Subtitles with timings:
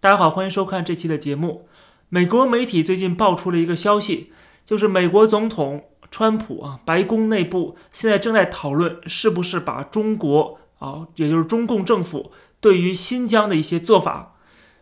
[0.00, 1.66] 大家好，欢迎收看这期的节目。
[2.08, 4.32] 美国媒体最近爆出了一个消息，
[4.64, 12.30] 就是美国总统川普啊，白宫内部现在正在讨论是不是把中国啊，也就是中共政府
[12.60, 14.36] 对于新疆的一些做法，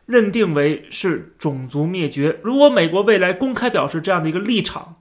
[0.05, 2.39] 认定为是种族灭绝。
[2.43, 4.97] 如果美国未来公开表示这样的一个立场，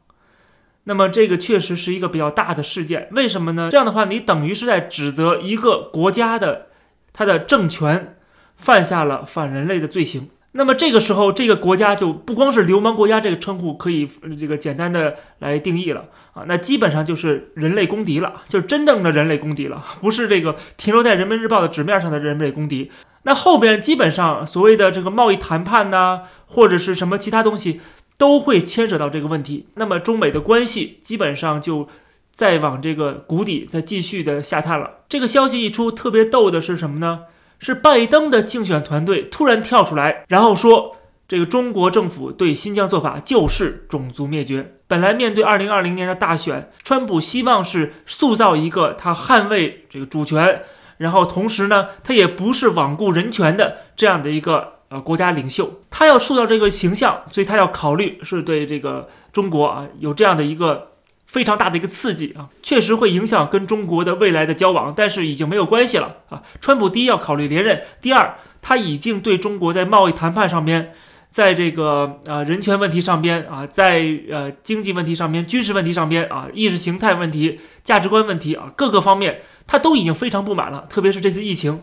[0.85, 3.09] 那么这个确实是一个比较大的事件。
[3.11, 3.67] 为什么呢？
[3.69, 6.67] 这样的话，你等于是在指责一个国家的
[7.11, 8.13] 它的政权。
[8.57, 14.09] 犯下了反人类的罪行，那么这个时候，这个国家就不光是流氓国家这个称呼可以
[14.39, 22.89] 这个简单的来定义了啊，那基本上就是人类公敌了，就是真正的人类公敌了， 不是这个停留在人民日报的纸面上的人类公敌。
[23.23, 27.81] 那后边基本上所谓的这个贸易谈判呐，或者是什么其他东西，
[28.17, 29.67] 都会牵扯到这个问题。
[29.73, 31.89] 那么中美的关系基本上就
[32.31, 34.99] 再往这个谷底再继续的下探了。
[35.09, 37.21] 这个消息一出，特别逗的是什么呢？
[37.59, 44.75] 是拜登的竞选团队突然跳出来，然后说这个中国政府对新疆做法就是种族灭绝。
[44.87, 50.63] 本来面对二零二零年的大选，川普希望是塑造一个他捍卫这个主权，
[50.97, 55.81] 然后同时呢，他也不是罔顾人权的这样的一个呃国家领袖。
[55.89, 60.89] 他要塑造这个形象，所以他要考虑是对这个中国啊有这样的一个。
[61.25, 66.41] 非常大的一个刺激啊，确实会影响跟中国的未来的交往，但是已经没有关系了啊。
[66.61, 70.93] 川普第一要考虑连任，第二他已经对中国在贸易谈判上边，
[71.29, 81.81] 在这个呃人权问题上边啊，在呃经济问题上边、军事问题上边啊、意识形态问题、价值观问题啊各个方面，他都已经非常不满了，特别是这次疫情。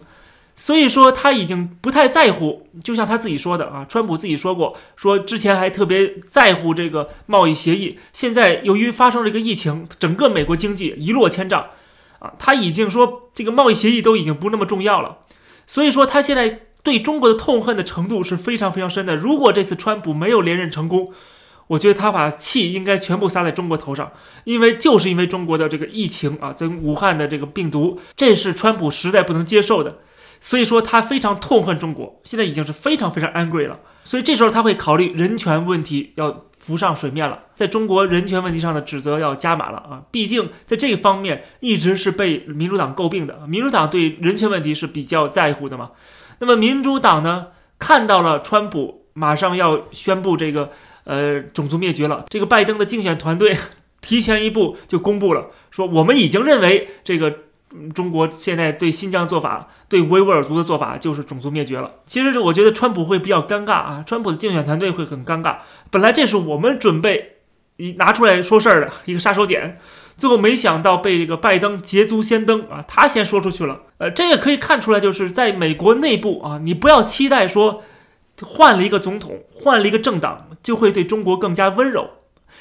[0.55, 11.69] 所以说他已经不太在乎，就像他自己说的啊，川普自己说过，说之前还特别在乎这个贸易协议，现在由于发生了一个疫情，整个美国经济一落千丈，
[12.19, 15.19] 啊，他已经说这个贸易协议都已经不那么重要了，
[15.67, 19.17] 所以说他现在对中国的痛恨的程度是非常非常深的。
[19.17, 21.13] 如果这次川普没有连任成功，
[21.69, 24.13] 我觉得他把气应该全部撒在中国头上，
[24.45, 30.01] 因为就是因为中国的这个疫情啊，在武汉的这个病毒，这是川普实在不能接受的。
[30.43, 33.79] 所以说他非常痛恨中国，现在已经是非常非常 angry 了。
[34.03, 40.03] 所以这时候他会考虑人权问题要浮上水面了，在中国人权问题上的指责要加码了啊！
[40.11, 45.93] 毕竟在这方面一直是被民主党诟病的，民主党对人权问题是比较在乎的嘛。
[46.41, 47.47] 那么民主党呢，
[47.79, 50.73] 看到了川普马上要宣布这个
[51.05, 53.57] 呃种族灭绝了，这个拜登的竞选团队
[54.03, 57.39] 提前一步就公布了，说我们已经认为这个。
[57.95, 61.91] 中国现在对新疆做法，对维吾尔族的做法就是种族灭绝了。
[62.07, 65.57] 其实我觉得川普会比较尴尬啊，川普的竞选团队会很尴尬。
[65.91, 67.37] 本来这是我们准备
[67.77, 69.77] 一拿出来说事儿的一个杀手锏，
[70.17, 73.81] 最后没想到被这个拜登捷足先登啊，他先说出去了。
[73.99, 77.83] 呃，这也可以看出来，就是在美国内部啊，你不要期待说
[78.43, 82.11] 换了一个总统，换了一个政党就会对中国更加温柔。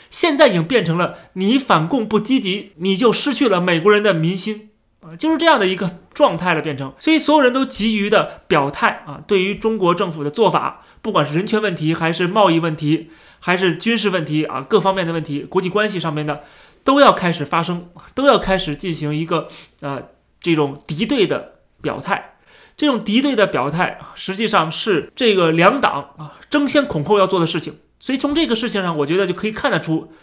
[0.10, 4.71] 现在已经变成了你反共不积极，你就失去了美国人的民心。
[5.02, 16.44] 啊，就是这样的一个状态了，变成，所以所有人都急于的表态啊，对于中国政府的做法，不管是人权问题，还是贸易问题，还是军事问题啊，各方面的问题，国际关系上面的，
[16.84, 19.48] 都要开始发生，都要开始进行一个
[19.82, 20.04] 呃
[20.40, 22.36] 这种敌对的表态，
[22.78, 30.14] 这种敌对的表态，实际上是这个两党啊争先恐后要做的事情，所以从这个事情上，我觉得就可以看得出，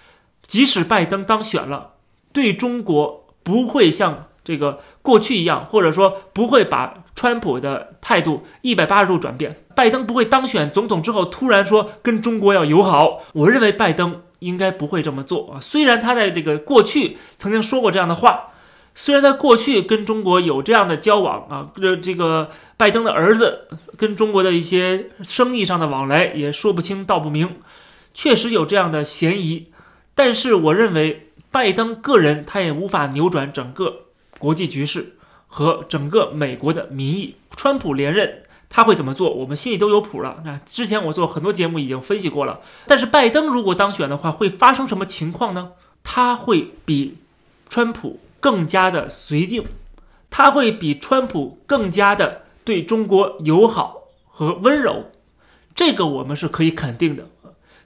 [0.46, 1.94] 即使拜登当选了，
[2.32, 4.26] 对中国不会像。
[4.48, 9.54] 这个过去一样，或者说不会把川普的态度一百八十度转变。
[9.76, 13.20] 拜登不会当选总统之后突然说跟中国要友好。
[13.34, 15.60] 我认为拜登应该不会这么做啊。
[15.60, 18.46] 虽然他在这个过去曾经说过这样的话，
[18.94, 22.48] 虽然在过去跟中国有这样的交往啊，这这个
[22.78, 27.56] 拜登的儿子跟中国的一些生意上的往来也说不清道不明，
[28.14, 29.66] 确实有这样的嫌疑。
[30.14, 34.07] 但是我认为拜登个人他也无法扭转整个。
[34.38, 35.16] 国际局势
[35.46, 39.32] 和整个美国的民意，川普连任他会怎么做？
[39.32, 40.42] 我们心里都有谱了。
[40.44, 42.60] 那之前我做很多节目已经分析过了。
[42.86, 45.72] 但是拜登如果当选的话，会发生什么情况呢？
[46.04, 47.16] 他会比
[47.68, 49.64] 川普更加的绥靖，
[50.30, 55.06] 他会比川普更加的对中国友好和温柔。
[55.74, 57.28] 这个我们是可以肯定的。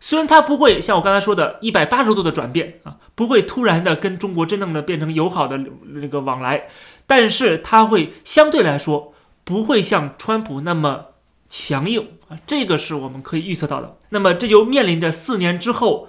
[0.03, 2.99] 虽然他不会像我刚才说的一百八十度的转变啊。
[3.15, 5.61] 不会突然的跟中国真正的变成友好的
[5.91, 6.69] 那个往来，
[7.07, 9.13] 但是他会相对来说
[9.45, 11.09] 不会像川普那么
[11.47, 13.99] 强硬啊，这个是我们可以预测到的。
[14.09, 16.09] 那么这就面临着四年之后，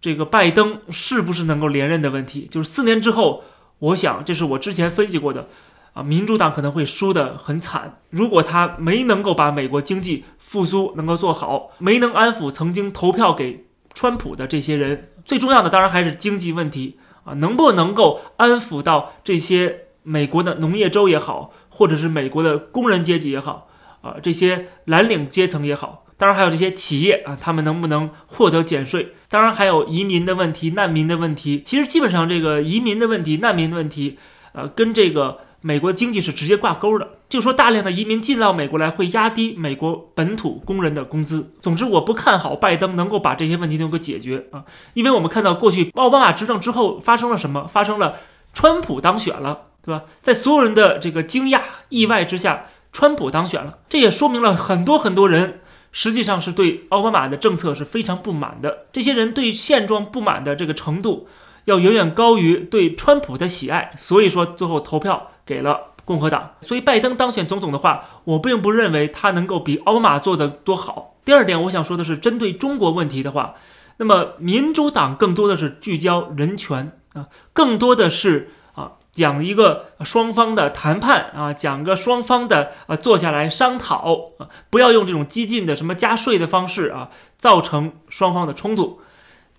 [0.00, 2.48] 这个拜登是不是能够连任的问题。
[2.50, 3.44] 就是四年之后，
[3.78, 5.48] 我想这是我之前分析过的，
[5.92, 8.00] 啊，民主党可能会输得很惨。
[8.10, 23.68] 如果他没能够把美国经济复苏能够做好，没能安抚曾经投票给川普的这些人，最重要的当然还是经济问题啊，能不能够安抚到这些美国的农业州也好，或者是美国的工人阶级也好，
[24.00, 29.14] 啊，这些蓝领阶层也好，当然还有这些企业啊，他们能不能获得减税？
[29.28, 31.60] 当然还有移民的问题、难民的问题。
[31.64, 34.18] 其实基本上这个移民的问题、难民的问题，
[34.52, 35.40] 呃，跟这个。
[35.62, 41.52] 美国经济是直接挂钩的，就说大量的移民进到美国来会压低美国本土工人的工资。
[41.60, 44.64] 总之，我不看好拜登能够把这些问题能够解决啊，
[44.94, 47.66] 因为我们看到过去奥巴马执政之后发生了什么？
[47.66, 48.16] 发生了
[48.54, 50.04] 川普当选了，对吧？
[50.22, 51.60] 在所有人的这个惊讶、
[51.90, 55.60] 意外之下，川普当选了，这也说明了很多很多人
[55.92, 58.86] 实际上是对奥巴马的政策是非常不满的。
[58.92, 61.28] 这些人对现状不满的这个程度，
[61.70, 65.28] 要远远高于对川普的喜爱，所以说最后投票。
[65.46, 71.16] 给了共和党，所以拜登当选总统的话，我并不认为他能够比奥巴马做的多好。
[71.24, 73.56] 第二点，我想说的是，针对中国问题的话，
[73.96, 89.00] 那么民主党更多的是聚焦人权啊，更多的是啊讲一个双方的谈判啊，讲个双方的啊坐下来商讨啊，不要用这种激进的什么加税的方式啊，造成双方的冲突。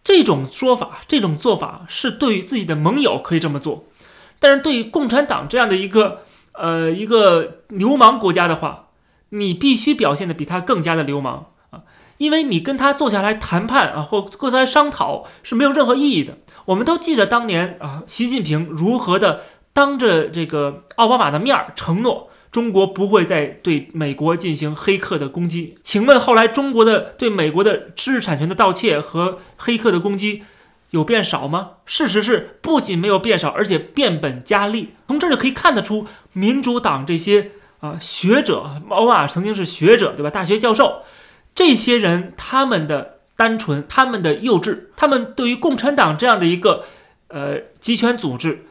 [0.03, 3.85] 这种说法，这种做法是对于自己的盟友可以这么做。
[4.39, 8.87] 但是对于共产党这样的一个呃一个流氓国家的话，
[9.29, 11.83] 你必须表现的比他更加的流氓啊，
[12.17, 16.39] 因为你跟他坐下来谈判啊，或坐下来商讨是没有任何意义的。
[16.65, 19.41] 我们都记着当年啊，习近平如何的
[19.73, 25.77] 当着这个奥巴马的面儿承诺中国不会再对美国进行黑客的攻击。
[25.81, 30.43] 请问后来中国的对美国的知识产权的盗窃和黑客的攻击？
[30.89, 31.69] 有变少吗？
[31.85, 34.89] 事实是，不仅没有变少，而且变本加厉。
[35.07, 40.29] 从这就可以看得出，民主党这些啊学者，奥巴马曾经是学者，对吧？
[40.29, 41.03] 大学教授，
[41.55, 46.83] 这些人他们的单纯，他们的幼稚，他们对于共产党这样的一个
[47.29, 48.65] 呃集权组织，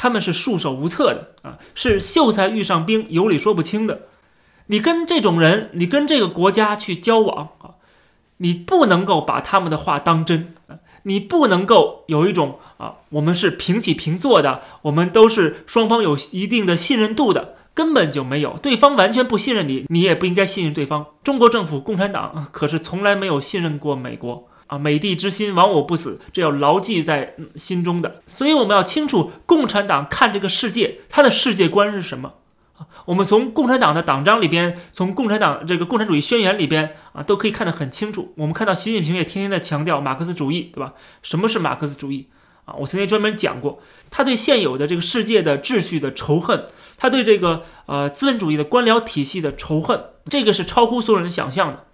[0.00, 4.02] 他们是束手无策的啊，是秀才遇上兵，有理说不清的。
[4.68, 7.74] 你跟这种人，你跟这个国家去交往啊，
[8.36, 10.54] 你不能够把他们的话当真。
[11.02, 21.06] 你不能够有一种啊，我们是平起平坐的，我们都是双方有一定的信任度的，根本就没有，对方完全不信任你，你也不应该信任对方。
[21.24, 28.22] 中国政府共产党可是从来没有信任过美国啊，美帝之心亡我不死，这要牢记在心中的。
[28.26, 32.34] 所以我们要清楚，共产党看这个世界，他的世界观是什么。
[33.06, 38.32] 我们从共产党的党章里边，从共产党这个共产主义宣言里边啊，都可以看得很清楚。
[38.36, 40.92] 我们看到习近平也天天在强调马克思主义，对吧？
[41.22, 42.28] 什么是马克思主义
[42.66, 42.74] 啊？
[42.78, 43.80] 我曾经专门讲过，
[44.10, 46.66] 他对现有的这个世界的秩序的仇恨，
[46.96, 51.86] 他对这个呃资本主义的官僚体系的仇恨，这个是超乎所有人想象的。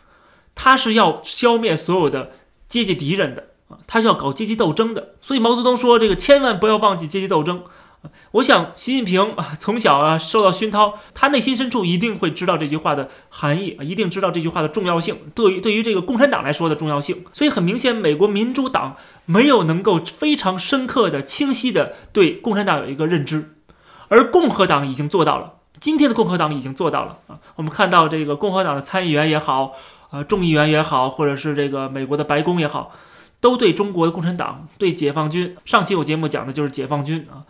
[0.55, 2.33] 他是要消灭所有的
[2.75, 5.15] 阶级敌人的啊，他是要搞阶级斗争的。
[5.21, 7.63] 所以毛泽东说，这个千万不要忘记阶级斗争。
[8.33, 17.25] 我想，习近平啊，从小啊受到熏陶，他内心深处一定会知道这句话的含义啊，一定知道这句话的重要性，对于对于这个共产党来说的重要性。
[17.33, 23.55] 所以很明显，美国民主党没有能够非常深刻的、清晰的对共产党有一个认知，
[24.09, 25.55] 而共和党已经做到了。
[25.81, 29.73] 今天的共和党已经做到了啊，我们看到这个共和党的参议员也好，
[30.15, 32.93] 呃，众议员也好，或者是这个美国的白宫也好，
[33.41, 37.43] 都对中国的共产党、对解放军，上期我节目讲的就是解放军啊。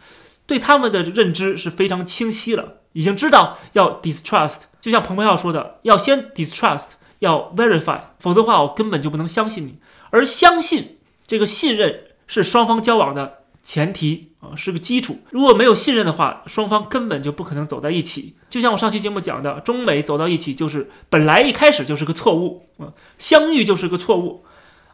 [0.46, 9.76] 对他们的认知是非常清晰了，已经知道要 distrust，就像彭博要说的，要先 distrust，要 verify，否则的话我根本就不能相信你。
[10.08, 15.18] 而相信这个信任是双方交往的前提啊，是个基础。
[15.30, 18.34] 如果没有信任的话，双方根本就不可能走在一起。
[18.50, 24.44] 就像我上期节目讲的，中美走到一起就是本来一开始就是个错误啊，相遇就是个错误。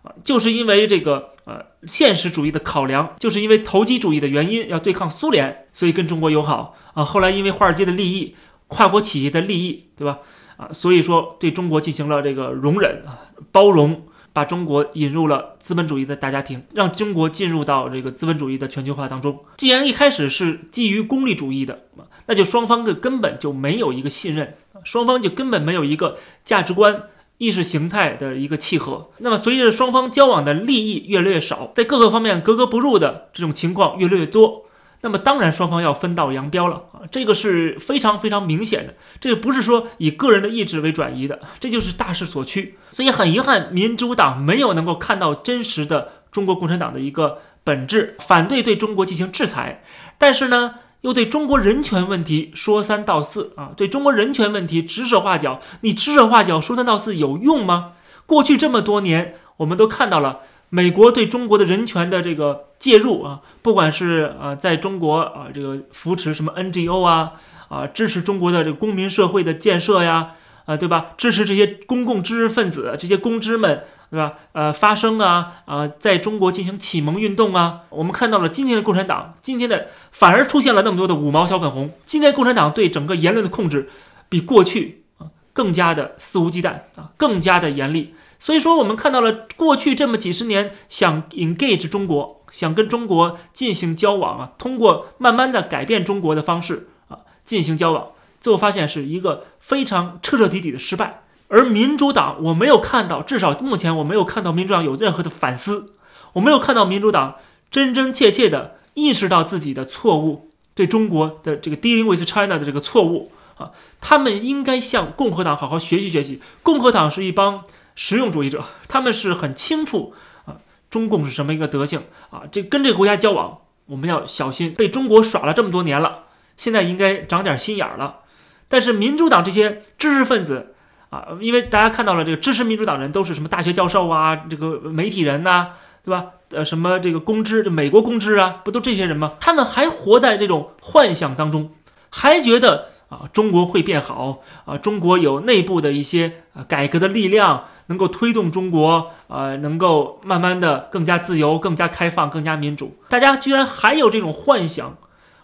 [0.02, 7.04] 啊，就是因为这个呃现实主义的考量，就是因为投机主义的原因，要对抗苏联，所以跟中国友好啊。
[7.04, 8.34] 后来因为华尔街的利益、
[8.68, 10.20] 跨国企业的利益，对吧？
[10.56, 13.18] 啊，所以说对中国进行了这个容忍啊、
[13.52, 19.38] 包容，把中国引入了资本主义的大家庭，让中国进入到这个资本主义的全球化当中。
[19.56, 21.84] 既然一开始是基于功利主义的，
[22.26, 27.04] 那就双方的根本就没有一个信任，双方就根本没有一个价值观。
[27.38, 34.66] 意识形态的一个契合，那么随着双方交往的利益越来越少，在各个方面格格不入的这种情况越来越多，
[35.02, 42.76] 那么当然双方要分道扬镳了啊，这个是非常非常明显的，这个不是说以个人的意志为转移的，这就是大势所趋。
[42.90, 49.82] 所以很遗憾，民主党没有能够看到真实的中国共产党的一个本质，反对对中国进行制裁，
[50.18, 55.60] 但是呢，又对中国人权问题说三道四啊，对中国人权问题指手画脚。
[55.80, 57.92] 你指手画脚说三道四有用吗？
[58.26, 60.40] 过去这么多年，我们都看到了
[60.70, 67.32] 美国对中国的人权的这个介入啊，不管是啊在中国啊这个扶持什么 NGO 啊
[67.68, 70.32] 啊支持中国的这个公民社会的建设呀
[70.64, 71.12] 啊对吧？
[71.16, 73.84] 支持这些公共知识分子这些公知们。
[74.10, 74.34] 对吧？
[74.50, 81.92] 呃，发声啊，啊，在中国进行启蒙运动啊，我们看到了今天的共产党，今天的反而出现了那么多的五毛小粉红。
[82.06, 83.88] 今天共产党对整个言论的控制，
[84.28, 88.12] 比过去啊更加的肆无忌惮啊，更加的严厉。
[88.40, 98.08] 所以说，我们看到了过去这么几十年想 engage 中国，想跟中国进行交往啊，通过慢慢的改变中国的方式啊进行交往，
[98.40, 101.22] 最后发现是一个非常彻彻底底的失败。
[101.48, 105.92] 而民主党，我没有看到，至少目前我没有看到民主党有任何的反思，
[106.32, 107.34] 我没有看到民主党
[107.70, 116.40] 真真切切的意识到自己的错误，对中国的这个 dealing with China 的这个错误啊，他们应该向共和党好好学习学习。
[116.62, 117.64] 共和党是一帮
[118.02, 120.14] 实用主义者，他们是很清楚
[120.46, 120.56] 啊，
[120.88, 126.20] 中共是什么一个德性啊，这跟这个国家交往，我们要小心，被中国耍了这么多年了，
[126.56, 128.20] 现在应该长点心眼儿了。
[128.68, 130.74] 但是民主党这些知识分子。
[131.10, 135.70] 啊，因为大家看到了这个支持民主党人都是什么大学教授啊，这个媒体人呐，
[136.04, 136.26] 对吧？
[136.50, 139.32] 呃，什么这个公知，这美国公知啊，不都这些人吗？
[139.40, 141.72] 他们还活在这种幻想当中，
[142.10, 152.96] 还觉得啊，中国会变好啊，中国有内部的一些啊改革的力量，能够推动中国啊，能够慢慢的更加自由、更加开放、更加民主。
[153.10, 154.96] 大家居然还有这种幻想，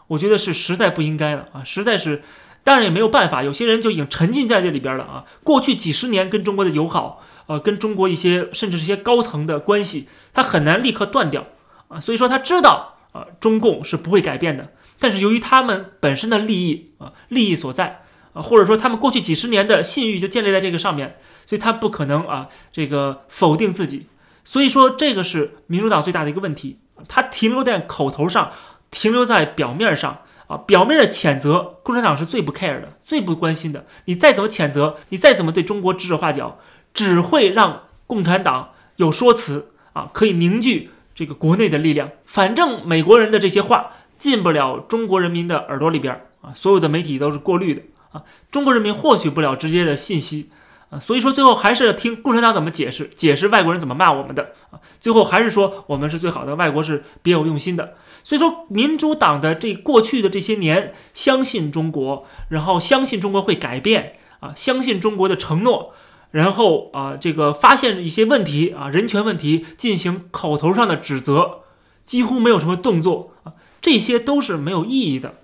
[0.07, 2.23] 我觉得是实在不应该了啊，实在是。
[2.65, 5.25] 当然也没有办法，有些人就已经沉浸在这里边了啊。
[5.45, 11.47] 过去几十年跟中国的友好，呃，跟中国一些甚至是一些高层的关系，他很难立刻断掉
[11.87, 12.01] 啊。
[12.01, 14.73] 所以说他知道啊，中共是不会改变的。
[14.99, 18.03] 但是由于他们本身的利益啊，利益所在
[18.37, 21.17] 啊，或者说他们过去几十年的信誉就建立在这个上面，
[21.47, 24.07] 所以他不可能啊，这个否定自己。
[24.45, 26.79] 所以说这个是民主党最大的一个问题，
[27.09, 28.53] 他停留在口头上，
[28.91, 30.19] 停留在表面上。
[30.49, 33.85] 啊，表面的谴责，共产党是最不 care 的，最不关心的。
[34.05, 36.61] 你再怎么谴责，你再怎么对中国指手画脚，
[36.95, 42.11] 只会让共产党有说辞啊，可以凝聚这个国内的力量。
[42.25, 47.83] 反正美国人的这些话进不了中国人民的耳朵里边啊，所有的媒体都是过滤的
[48.17, 50.51] 啊，中国人民获取不了直接的信息
[50.91, 57.95] 啊，所以说最后还是听共产党怎么解释，解释外国人怎么骂我们的啊，最后还是说我们是最好的，外国是别有用心的。
[58.25, 65.93] 所以说，民主党的这过去的这些年，相信中国，然后相信中国会改变啊，相信中国的承诺，
[66.33, 71.61] 然后啊，这个发现一些问题啊，人权问题进行口头上的指责，
[72.05, 75.35] 几乎没有什么动作啊，这些都是没有意义的，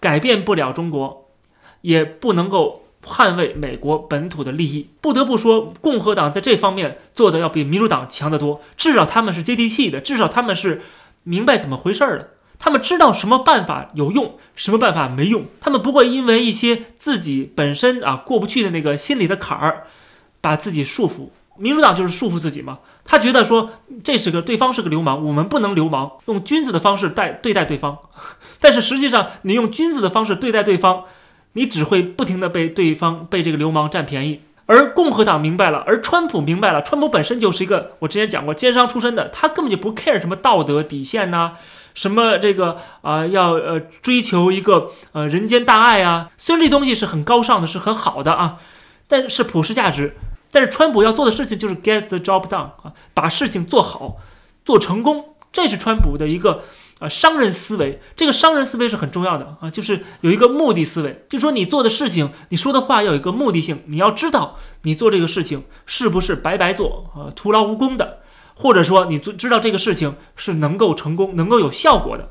[0.00, 1.25] 改变不了中国，
[1.80, 4.88] 也不能够捍卫美国本土的利益。
[5.00, 10.82] 不得不说，共和党在这方面做的要比民主党强得多，至少他们是接地气的，至少他们是。
[11.28, 19.88] 明白怎么回事儿的，他们知道什么办法有用，什么办法没用，他们不会因为一些自己本身啊过不去的那个心理的坎儿，
[20.40, 21.30] 把自己束缚。
[21.58, 23.70] 民主党就是束缚自己嘛，他觉得说
[24.04, 27.98] 这是个对方是个流氓，我们不能流氓，用君子的方式待对待对方。
[28.60, 31.06] 但是实际上，你用君子的方式对待对方，
[31.56, 34.42] 你只会不停的被对方被这个流氓占便宜。
[34.66, 41.52] 而共和党明白了，而川普明白了，川普本身就是一个我之前讲过奸商出身的，他根本就不 care 什么道德底线呐，
[41.94, 48.58] 什么这个啊要呃追求一个呃人间大爱啊，虽然这东西是很高尚的，是很好的啊，
[49.08, 50.16] 但是普世价值，
[50.50, 54.16] 但是川普要做的事情就是 get the job done 啊，把事情做好，
[54.64, 56.62] 做成功，这是川普的一个。
[56.98, 68.20] 啊，商人思维，这个商人思维是很重要的啊，就是有一个目的思维，就说你做的事情，你说的话要有一个目的性，你要知道你做这个事情是不是白白做啊，徒劳无功的，
[68.54, 72.30] 或者说你做知道这个事情是能够成功、能够有效果的，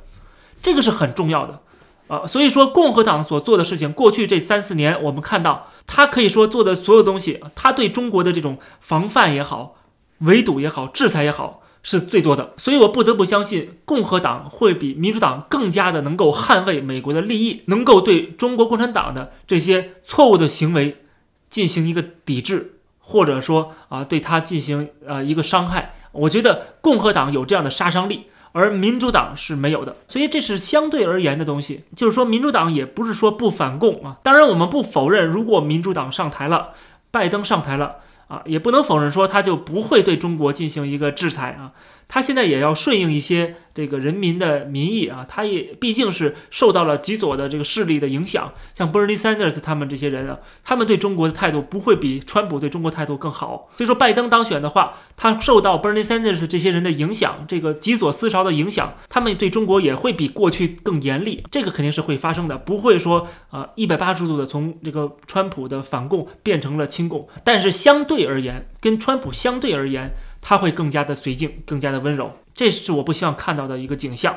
[0.63, 1.59] 这个是很重要的
[2.07, 2.25] 啊。
[2.25, 9.75] 所以说，共和党所做的事情，过去这三四年，我们看到他可以说做的所有东西，他对中国的这种防范也好、
[10.21, 11.61] 围堵也好、制裁也好。
[11.87, 21.03] 是最多的，所以我不得不相信共和党会比民主党更加的能够捍卫美国的利益，能够对中国共产党的这些错误的行为
[21.47, 25.93] 进行一个抵制，或者说啊对他进行呃一个伤害。
[26.11, 31.83] 我觉得共和党有这样的杀伤力，而民主党是没有的，所以这是相对而言的东西。
[31.95, 36.69] 就是说，民主党也不是说不反共啊，当然我们不否认，如果民主党上台了，
[37.11, 37.97] 拜登上台了。
[38.27, 41.73] 啊，也不能否认说他就不会对中国进行一个制裁啊，
[42.07, 53.69] 他现在也要顺应一些这个人民的民意啊，他也毕竟是受到了极左的这个势力的影响，像 Bernie Sanders 他们这些人啊，他们对中国的态度不会比川普对中国态度更好。
[53.77, 70.13] 所以说，拜登当选的话，他受到 Bernie Sanders 这些人的影响，这个极左思潮的影响，他们对中国也会比过去更严厉，这个肯定是会发生的，不会说啊一百八十度的从这个川普的反共变成了亲共，但是相对而言，跟川普相对而言。
[70.47, 74.35] 他会更加的绥靖，更加的温柔，这是我不希望看到的一个景象。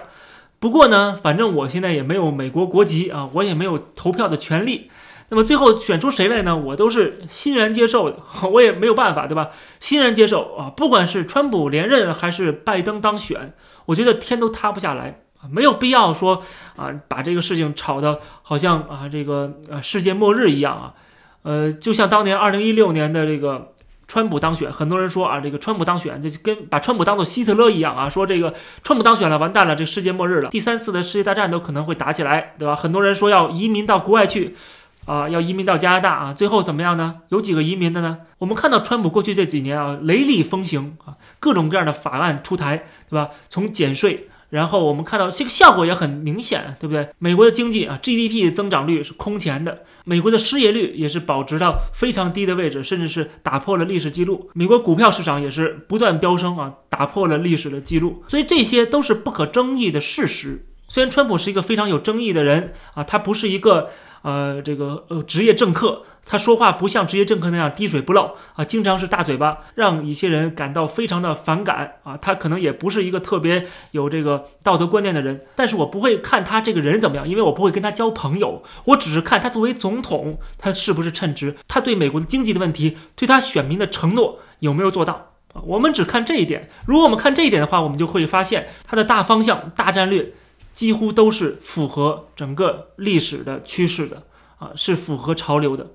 [0.59, 4.91] 不过呢，反正我现在也没有美国国籍啊，我也没有投票的权利。
[5.29, 6.57] 那么最后选出谁来呢？
[6.57, 8.17] 我都是欣然接受的，
[8.50, 9.50] 我也没有办法，对吧？
[9.81, 13.53] 欣然接受啊，不管是川普连任还是拜登当选，
[13.85, 16.43] 我觉得天都塌不下来啊，没有必要说
[16.77, 20.95] 啊，把这个事情炒得好像啊这个呃世界末日一样啊，
[21.43, 23.75] 呃，就像当年二零一六年的这个。
[24.09, 32.75] 川普当选，很多人说啊，这个川普当选，就跟把川普当做希特勒一样啊，说这个川普当选了，完蛋了，这个世界末日了，第三次的世界大战都可能会打起来，对吧？
[32.75, 34.57] 很多人说要移民到国外去，
[35.05, 37.17] 啊，要移民到加拿大啊，最后怎么样呢？
[37.29, 38.21] 有几个移民的呢？
[38.38, 43.29] 我们看到川普过去这几年啊，雷厉风行啊，各种各样的法案出台，对吧？
[43.50, 44.29] 从减税。
[44.50, 47.09] 然后我们看到这个效果也很明显，对不对？
[47.19, 54.50] 美国的经济啊，GDP 增长率是空前的，美国的失业率也是保持到非常低的位置，甚至是打破了历史记录。
[54.55, 58.23] 美国股票市场也是不断飙升啊，打破了历史的记录。
[58.28, 60.64] 所以这些都是不可争议的事实。
[60.88, 63.90] 虽然川普是一个非常有争议的人啊，他不是一个。
[64.22, 72.16] 呃，这个呃，职业政客，他说话不像职业政客那样滴水不漏啊，经常是大嘴巴，让一些人感到非常的反感啊。
[72.16, 85.62] 他可能也不是一个特别有这个道德观念的人，但是我不会看他这个人怎么样，因为我不会跟他交朋友，我只是看他作为总统，他是不是称职，他对美国的经济的问题，对他选民的承诺有没有做到啊？
[85.64, 86.68] 我们只看这一点。
[86.87, 90.32] 如果我们看这一点的话，我们就会发现他的大方向、大战略。
[90.78, 94.23] 几乎都是符合整个历史的趋势的
[94.58, 95.90] 啊，是符合潮流的。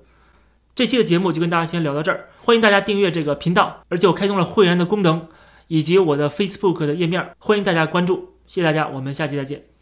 [0.74, 5.26] 这期的节目就跟大家先聊到这儿，欢迎大家订阅这个频道，而且我开通了会员的功能，
[5.68, 8.34] 以及我的 Facebook 的页面，欢迎大家关注。
[8.46, 9.73] 谢谢大家，我们下期再见。